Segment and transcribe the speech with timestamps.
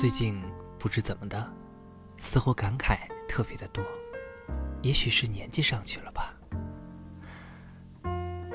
[0.00, 0.42] 最近
[0.78, 1.52] 不知怎么的，
[2.16, 3.84] 似乎感慨特别的多，
[4.80, 6.34] 也许是年纪上去了吧。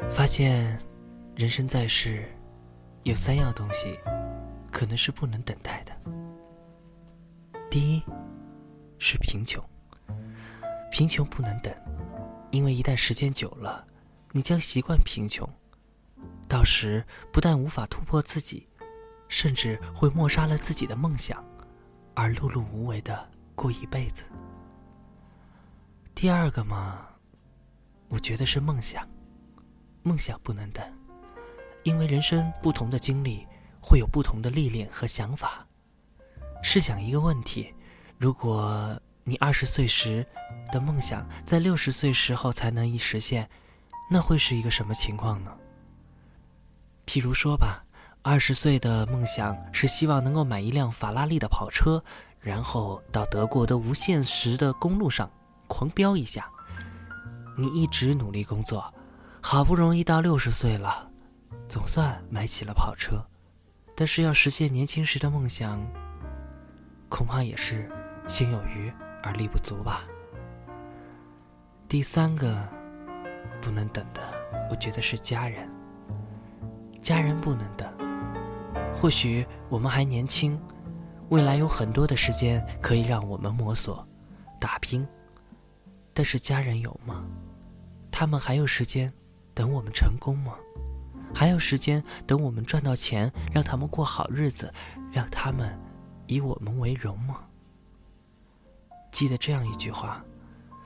[0.09, 0.75] 发现，
[1.35, 2.27] 人生在世，
[3.03, 3.99] 有三样东西，
[4.71, 5.91] 可能是不能等待的。
[7.69, 8.03] 第一，
[8.97, 9.63] 是贫穷。
[10.91, 11.71] 贫穷不能等，
[12.49, 13.85] 因为一旦时间久了，
[14.31, 15.47] 你将习惯贫穷，
[16.49, 18.67] 到时不但无法突破自己。
[19.27, 21.34] 甚至会抹杀了自己的梦想，
[22.25, 24.23] 而碌碌无为的过一辈子。
[26.15, 27.05] 第二个嘛，
[28.07, 29.07] 我觉得是梦想，
[30.01, 30.83] 梦想不能等，
[31.83, 33.45] 因为人生不同的经历
[33.79, 35.67] 会有不同的历练和想法。
[36.63, 37.71] 试想一个问题：
[38.17, 40.25] 如果你二十岁时
[40.71, 43.47] 的梦想在六十岁时候才能一实现，
[44.09, 45.55] 那会是一个什么情况呢？
[47.05, 47.84] 譬如说吧。
[48.27, 52.03] 二十岁的梦想是希望能够买一辆法拉利的跑车，
[52.39, 55.29] 然后到德国的无限时的公路上
[55.67, 56.49] 狂飙一下。
[57.55, 58.91] 你一直努力工作，
[59.41, 61.07] 好不容易到六十岁了，
[61.69, 63.23] 总算买起了跑车，
[63.95, 65.79] 但是要实现年轻时的梦想，
[67.07, 67.87] 恐怕也是
[68.27, 70.01] 心有余而力不足吧。
[71.87, 72.57] 第三个
[73.61, 74.21] 不能等的，
[74.71, 75.69] 我觉得是家人，
[77.03, 77.94] 家人不能等。
[78.95, 80.59] 或许我们还年轻，
[81.29, 84.07] 未来有很多的时间可以让我们摸索、
[84.59, 85.07] 打拼。
[86.13, 87.25] 但是家人有吗？
[88.09, 89.11] 他们还有时间
[89.53, 90.55] 等我们成功吗？
[91.33, 94.73] 还有时间等我们赚到钱，让他们过好日子，
[95.11, 95.77] 让他们
[96.25, 97.41] 以我们为荣吗？
[99.11, 100.23] 记得这样一句话：“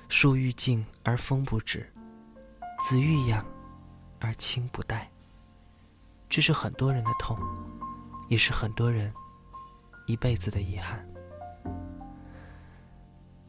[0.10, 1.88] 树欲静而风不止，
[2.80, 3.46] 子欲养
[4.20, 5.08] 而亲不待。”
[6.28, 7.38] 这是很多人的痛。
[8.30, 9.14] 也是很多人
[10.08, 11.06] 一辈子的遗憾。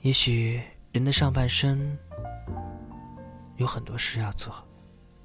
[0.00, 1.97] 也许人的上半生
[3.57, 4.52] 有很多事要做，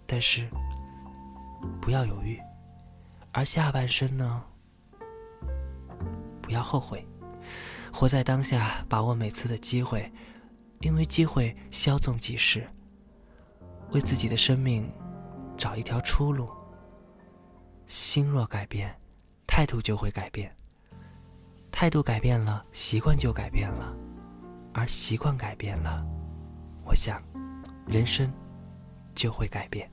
[0.05, 0.47] 但是
[1.81, 2.37] 不要犹豫；
[3.31, 4.43] 而下半生呢，
[6.41, 7.07] 不要后悔，
[7.93, 10.11] 活在当下，把握每次的机会，
[10.81, 12.69] 因为机会稍纵即逝。
[13.91, 14.91] 为自己的生命
[15.55, 16.49] 找一条出路。
[17.87, 18.93] 心若改变。
[19.55, 20.53] 态度就会改变，
[21.71, 23.95] 态度改变了，习惯就改变了，
[24.73, 26.05] 而习惯改变了，
[26.83, 27.23] 我想，
[27.87, 28.29] 人生
[29.15, 29.89] 就会改变。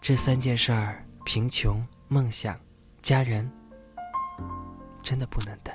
[0.00, 2.56] 这三件事儿：贫穷、梦想、
[3.02, 3.50] 家人，
[5.02, 5.74] 真的不能等。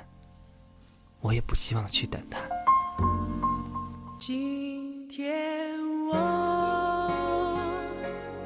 [1.20, 2.38] 我也不希望去等他。
[4.18, 5.61] 今天。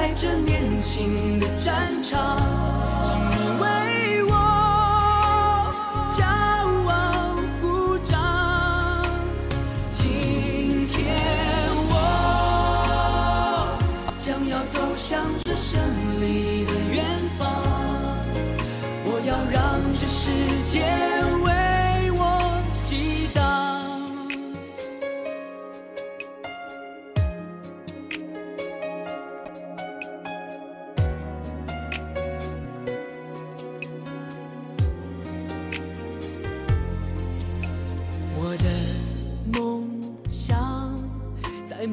[0.00, 2.59] 在这年轻的战场，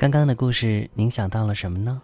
[0.00, 2.00] 刚刚的故事，您想到了什么呢？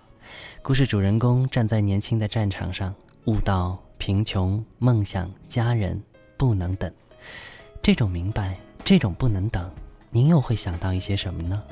[0.60, 2.94] 故事主人公站在年轻的战场上，
[3.24, 5.98] 悟到贫穷、梦想、家人
[6.36, 6.92] 不能等。
[7.80, 9.72] 这种明白，这种不能等，
[10.10, 11.62] 您又会想到一些什么呢？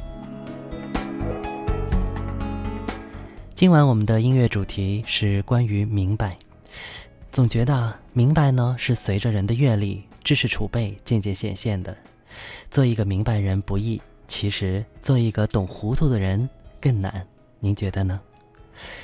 [3.55, 6.39] 今晚我们的音乐主题是关于明白。
[7.33, 11.95] 总觉得明白呢是随着人的阅历、知识储备渐渐显现的。
[12.71, 16.49] 做一个明白人不易，其实做一个懂糊涂的人
[16.81, 17.27] 更难。
[17.61, 18.21] 您觉得呢？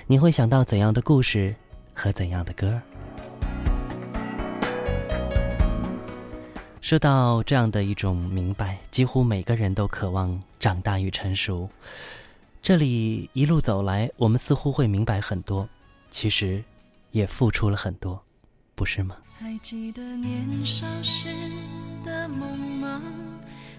[0.06, 1.54] 你会想到怎样的故事
[1.94, 2.80] 和怎样的歌？
[6.80, 11.68] 说到这样的一种明白，几乎每个人都渴望长大与成熟。
[12.60, 15.68] 这里一路走来，我们似乎会明白很多，
[16.10, 16.62] 其实
[17.12, 18.20] 也付出了很多，
[18.74, 19.16] 不是吗？
[19.38, 21.28] 还记得年少时
[22.04, 23.00] 的梦吗？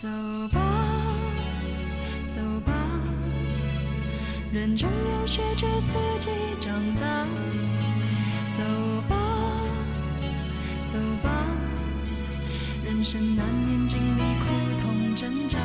[0.00, 0.06] 走
[0.52, 0.60] 吧，
[2.30, 2.72] 走吧，
[4.52, 7.26] 人总要学着自己长大。
[8.56, 8.62] 走
[9.08, 9.16] 吧，
[10.86, 11.44] 走吧，
[12.84, 14.46] 人生难免经历苦
[14.80, 15.58] 痛挣扎。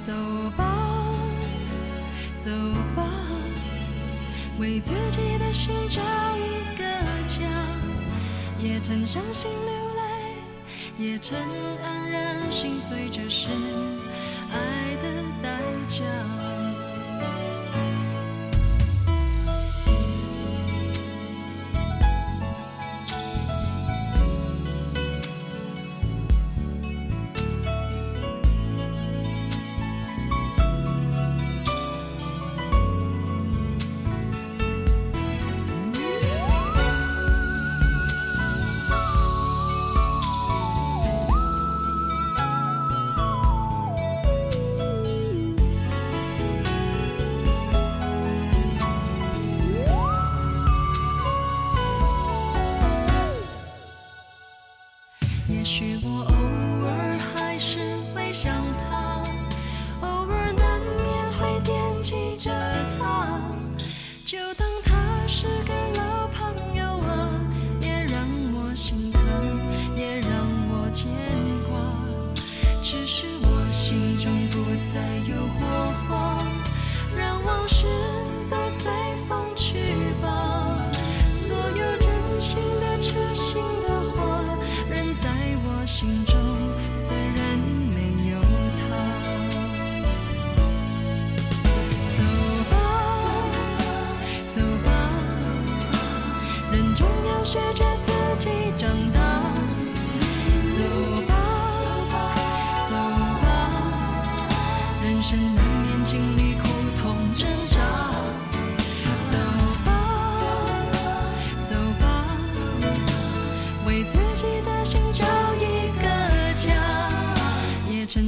[0.00, 0.12] 走
[0.56, 0.64] 吧，
[2.36, 2.50] 走
[2.96, 3.04] 吧，
[4.58, 6.02] 为自己的心找
[6.36, 6.84] 一个
[7.28, 7.46] 家。
[8.58, 9.79] 也曾伤心流，
[11.00, 11.34] 也曾
[11.82, 13.48] 黯然心碎，这是
[14.52, 15.48] 爱的代
[15.88, 16.59] 价。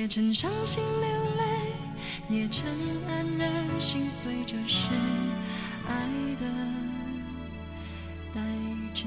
[0.00, 2.66] 也曾伤心流泪，也曾
[3.06, 4.88] 黯然心碎，这是
[5.86, 5.94] 爱
[6.40, 6.46] 的
[8.34, 8.40] 代
[8.94, 9.06] 价。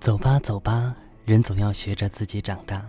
[0.00, 0.96] 走吧，走吧，
[1.28, 2.82] 人总要学着自己长大。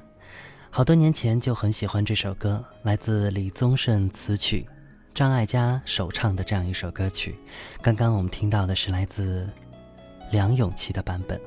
[0.70, 4.66] 好多年前就很喜欢这首歌，来自李宗盛词曲，
[5.14, 7.36] 张艾嘉首唱的这样一首歌曲。
[7.82, 9.46] 刚刚我们听到的是来自
[10.32, 11.38] 梁咏琪的版本。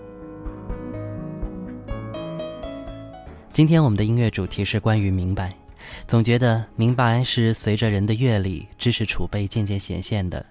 [3.54, 5.56] 今天我们的音乐主题是关于明白，
[6.06, 10.44] 总觉得明白是随着人的阅历、知识储备渐渐显现的。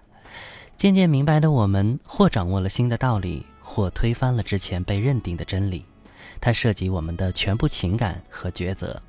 [0.75, 5.86] 渐渐明白的我们，或掌握了新的道理，或推翻了之前被认定的真理。
[6.41, 9.01] 它涉及我们的全部情感和抉择。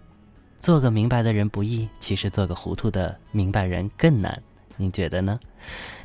[0.61, 4.41] 做个明白的人不易，其实做个糊涂的明白人更难。
[4.77, 5.41] 你觉得呢？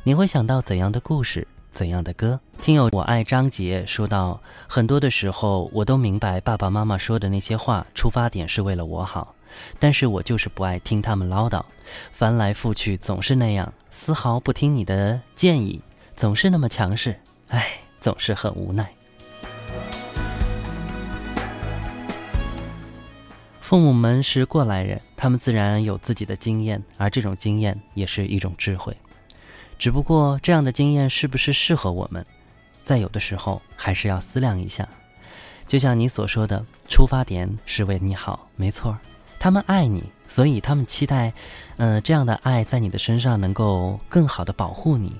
[0.02, 2.40] 你会想到怎样的故事，怎样的歌？
[2.60, 9.34] 听友我爱张杰说到，很多的时候我都明白爸爸妈妈说的那些话，出发点是为了我好，
[9.78, 11.64] 但是我就是不爱听他们唠叨，
[12.12, 15.80] 翻来覆去总是那样，丝毫不听你的建议，
[16.16, 17.18] 总是那么强势，
[17.48, 18.97] 唉，总是很无奈。
[23.68, 28.96] 父母们是过来人，他们自然有自己的经验，而这种经验也是一种智慧。
[29.78, 32.24] 只不过这样的经验是不是适合我们，
[32.82, 34.88] 在有的时候还是要思量一下。
[35.66, 38.96] 就像你所说的，出发点是为你好，没错。
[39.38, 41.30] 他们爱你，所以他们期待，
[41.76, 45.14] 呃，这样的爱在你的身上能够更好的保护你。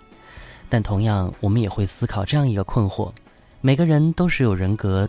[0.70, 3.12] 但同样，我们也会思考这样一个困惑：
[3.60, 5.06] 每个人都是有人格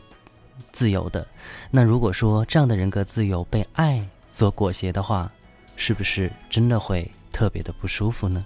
[0.72, 1.26] 自由的。
[1.72, 5.32] 那如果说这样的人格自由被爱所裹挟的话，
[5.76, 8.46] 是不是真的会特别的不舒服呢？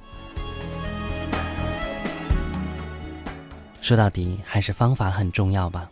[3.81, 5.89] 说到底，还是方法很重要吧。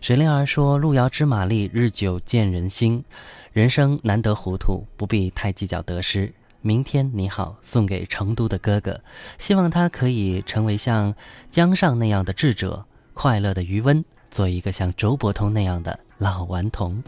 [0.00, 3.04] 水灵儿说：“路遥知马力，日久见人心。
[3.52, 6.32] 人生难得糊涂，不必太计较得失。
[6.62, 9.00] 明天你好，送给成都的哥哥，
[9.38, 11.14] 希望他可以成为像
[11.50, 17.02] 江上那样的智者，快乐的余温，做一个像周伯通那样的老顽童。”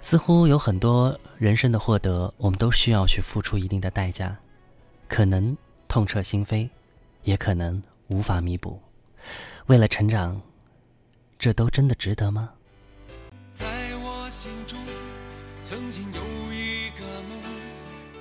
[0.00, 4.36] 似乎有很多人生的获得，我们都需要去付出一定的代价，
[5.08, 5.56] 可能
[5.88, 6.68] 痛彻心扉，
[7.22, 8.78] 也可能无法弥补。
[9.66, 10.38] 为了成长，
[11.38, 12.50] 这都真的值得吗？
[13.54, 13.64] 在
[13.96, 14.78] 我心中，
[15.62, 16.04] 曾经，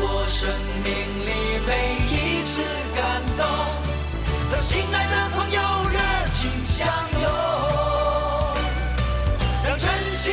[0.00, 0.48] 我生
[0.84, 0.92] 命
[1.26, 1.30] 里
[1.66, 1.70] 每
[2.08, 2.62] 一次
[2.94, 3.44] 感动，
[4.50, 5.98] 和心爱的朋友热
[6.30, 6.86] 情相
[7.20, 7.28] 拥，
[9.64, 10.32] 让真心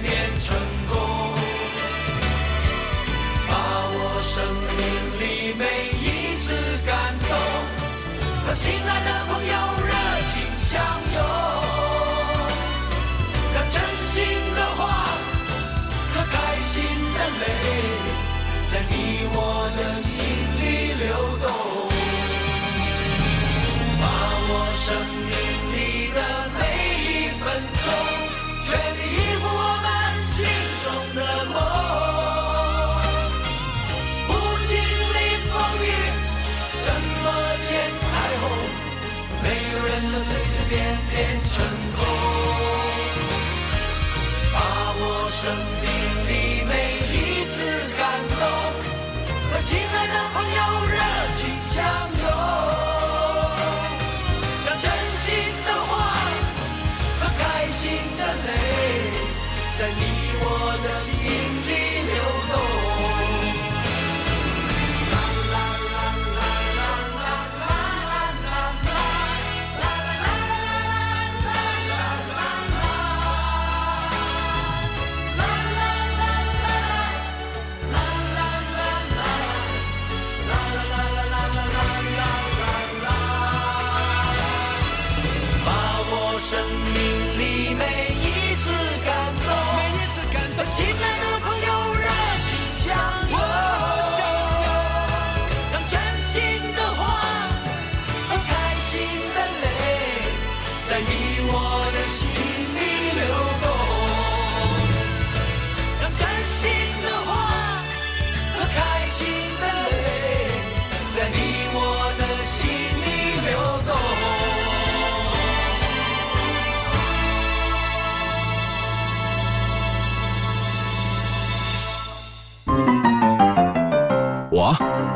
[8.63, 9.53] 亲爱的朋友
[9.87, 9.91] 热
[10.31, 10.79] 情相
[11.11, 11.17] 拥，
[13.55, 14.21] 让真心
[14.55, 14.81] 的话
[16.13, 16.83] 和开心
[17.17, 17.43] 的泪，
[18.71, 18.93] 在你
[19.33, 19.35] 我
[19.75, 20.13] 的心
[20.59, 20.61] 里
[20.93, 21.49] 流动。
[23.99, 24.03] 把
[24.47, 24.85] 握生
[25.25, 25.30] 命
[40.71, 40.79] 变
[41.11, 41.19] 变
[41.51, 41.53] 成
[41.97, 41.99] 功。
[44.53, 44.57] 把
[44.99, 45.39] 握生
[45.81, 45.85] 命
[46.27, 46.31] 里
[46.63, 46.71] 每
[47.11, 47.53] 一次
[47.97, 47.99] 感
[48.39, 48.41] 动，
[49.51, 50.50] 和心爱的朋友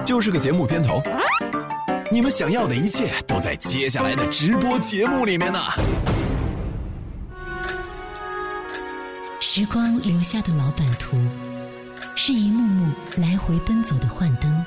[0.05, 1.01] 就是个节目片头，
[2.11, 5.59] 你们想要的一切都在接下来的直播节目里面呢。
[9.39, 11.17] 时光留下的老版图，
[12.15, 14.65] 是一幕幕来回奔走的幻灯。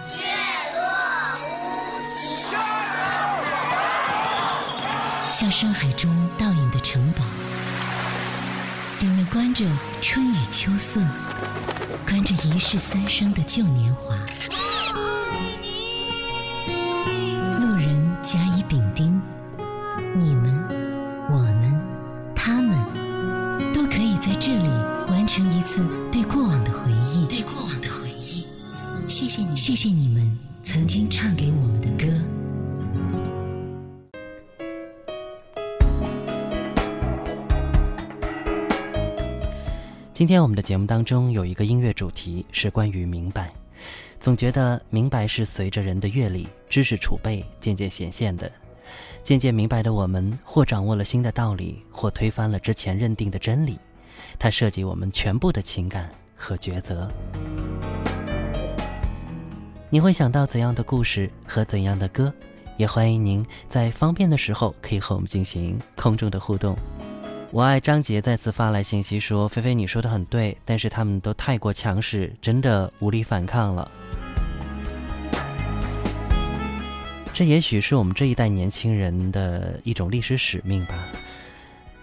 [5.32, 7.22] 像深海中倒影的城堡，
[9.00, 9.64] 里面关着
[10.02, 11.00] 春雨秋色，
[12.04, 14.16] 关着一世三生的旧年华。
[40.18, 43.52] 今天我们的节目当中有一个音乐主题是关于明白，
[44.18, 48.50] 总觉得明白是随着人的阅历、知识储备渐渐显现的。
[49.22, 53.78] 渐渐明白的我们，或掌握了新的道理，或推翻了之前认定的真理。
[54.40, 57.08] 它涉及我们全部的情感和抉择。
[59.88, 62.34] 你会想到怎样的故事和怎样的歌？
[62.76, 66.76] 也欢迎您在方便的时候可以和我们进行空中的互动。
[67.50, 73.90] 我爱张杰再次发来信息说：“菲菲，你说的很对，但是他们都太过强势，真的无力反抗了。”
[77.32, 80.94] 这也许是我们这一代年轻人的一种历史使命吧。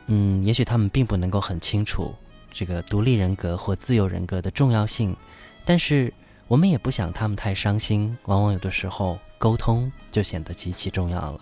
[0.08, 2.16] 嗯，也许他们并不能够很清楚
[2.52, 5.16] 这个独立人格或自由人格的重要性，
[5.64, 6.12] 但是
[6.48, 8.18] 我们也不想他们太伤心。
[8.26, 11.40] 往往有的时候，沟通就显得极其重要了。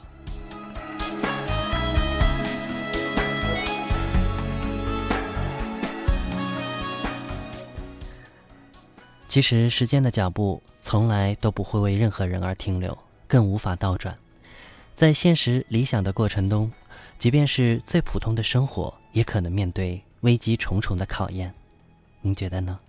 [9.34, 12.96] 其实，时间的脚步从来都不会为任何人而停留，
[13.28, 14.16] 更无法倒转。
[14.96, 16.72] 在现实理想的过程中，
[17.18, 21.52] 即便是最普通的生活，也可能面对危机重重的考验。
[22.22, 22.80] 您觉得呢？